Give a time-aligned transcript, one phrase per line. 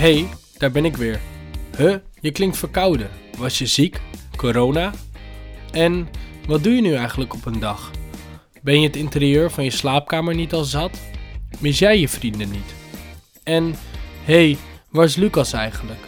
[0.00, 0.28] Hey,
[0.58, 1.20] daar ben ik weer.
[1.76, 3.10] Huh, je klinkt verkouden.
[3.38, 4.00] Was je ziek?
[4.36, 4.92] Corona?
[5.70, 6.08] En
[6.46, 7.90] wat doe je nu eigenlijk op een dag?
[8.62, 10.98] Ben je het interieur van je slaapkamer niet al zat?
[11.58, 12.74] Mis jij je vrienden niet?
[13.42, 13.74] En
[14.24, 14.56] hey,
[14.90, 16.00] waar is Lucas eigenlijk?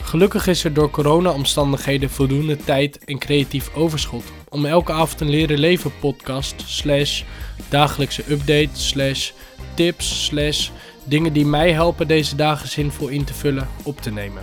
[0.00, 5.58] Gelukkig is er door corona-omstandigheden voldoende tijd en creatief overschot om elke avond een leren
[5.58, 7.22] leven podcast slash
[7.68, 9.30] dagelijkse update slash
[9.74, 10.70] tips slash
[11.06, 14.42] dingen die mij helpen deze dagen zinvol in te vullen op te nemen.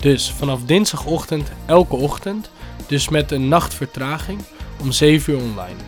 [0.00, 2.50] Dus vanaf dinsdagochtend elke ochtend,
[2.86, 4.40] dus met een nachtvertraging,
[4.80, 5.80] om 7 uur online.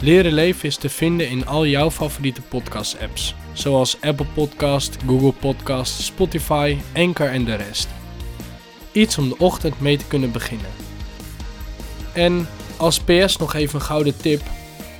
[0.00, 5.32] Leren leven is te vinden in al jouw favoriete podcast apps, zoals Apple Podcast, Google
[5.32, 7.88] Podcast, Spotify, Anchor en de rest.
[8.92, 10.70] Iets om de ochtend mee te kunnen beginnen.
[12.12, 14.42] En als PS nog even een gouden tip.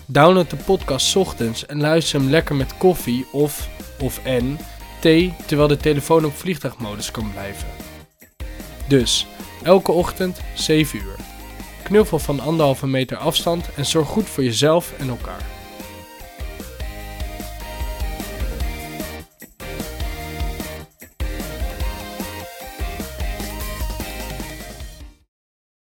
[0.07, 3.69] Download de podcast ochtends en luister hem lekker met koffie of,
[4.01, 4.59] of en,
[5.01, 7.69] thee terwijl de telefoon op vliegtuigmodus kan blijven.
[8.89, 9.27] Dus,
[9.63, 11.17] elke ochtend 7 uur.
[11.83, 15.56] Knuffel van anderhalve meter afstand en zorg goed voor jezelf en elkaar.